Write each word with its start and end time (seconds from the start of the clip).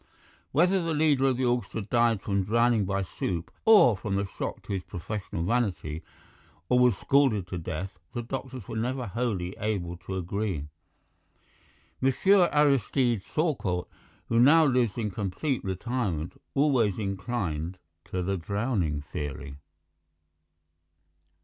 "Whether 0.51 0.81
the 0.81 0.95
leader 0.95 1.25
of 1.27 1.37
the 1.37 1.45
orchestra 1.45 1.81
died 1.83 2.23
from 2.23 2.43
drowning 2.43 2.85
by 2.85 3.03
soup, 3.03 3.51
or 3.65 3.95
from 3.95 4.15
the 4.15 4.25
shock 4.25 4.63
to 4.63 4.73
his 4.73 4.81
professional 4.81 5.43
vanity, 5.43 6.01
or 6.69 6.79
was 6.79 6.97
scalded 6.97 7.45
to 7.49 7.59
death, 7.59 7.99
the 8.11 8.23
doctors 8.23 8.67
were 8.67 8.77
never 8.77 9.05
wholly 9.05 9.53
able 9.59 9.97
to 9.97 10.15
agree. 10.17 10.65
Monsieur 12.01 12.49
Aristide 12.51 13.21
Saucourt, 13.21 13.87
who 14.27 14.39
now 14.39 14.65
lives 14.65 14.97
in 14.97 15.11
complete 15.11 15.63
retirement, 15.63 16.33
always 16.55 16.97
inclined 16.97 17.77
to 18.05 18.23
the 18.23 18.37
drowning 18.37 19.01
theory." 19.01 19.57